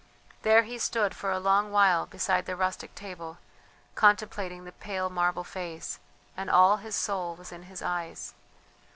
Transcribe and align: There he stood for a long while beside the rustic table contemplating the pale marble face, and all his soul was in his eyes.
There 0.41 0.63
he 0.63 0.79
stood 0.79 1.15
for 1.15 1.29
a 1.31 1.37
long 1.37 1.71
while 1.71 2.07
beside 2.07 2.47
the 2.47 2.55
rustic 2.55 2.95
table 2.95 3.37
contemplating 3.93 4.65
the 4.65 4.71
pale 4.71 5.11
marble 5.11 5.43
face, 5.43 5.99
and 6.35 6.49
all 6.49 6.77
his 6.77 6.95
soul 6.95 7.35
was 7.35 7.51
in 7.51 7.61
his 7.61 7.83
eyes. 7.83 8.33